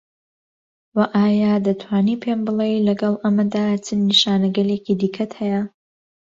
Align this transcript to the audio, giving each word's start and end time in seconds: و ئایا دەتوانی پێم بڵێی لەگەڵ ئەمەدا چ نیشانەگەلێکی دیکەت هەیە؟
و 0.95 0.97
ئایا 1.19 1.53
دەتوانی 1.67 2.15
پێم 2.23 2.39
بڵێی 2.47 2.83
لەگەڵ 2.87 3.13
ئەمەدا 3.23 3.65
چ 3.85 3.87
نیشانەگەلێکی 4.07 4.99
دیکەت 5.01 5.31
هەیە؟ 5.39 5.61